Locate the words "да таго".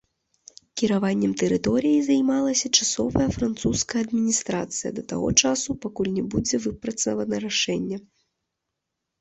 5.01-5.29